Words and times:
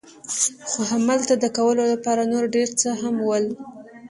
خو 0.69 0.79
همالته 0.91 1.33
د 1.37 1.45
کولو 1.57 1.83
لپاره 1.93 2.23
نور 2.31 2.43
ډېر 2.55 2.69
څه 2.81 2.89
هم 3.01 3.15
ول. 3.27 3.45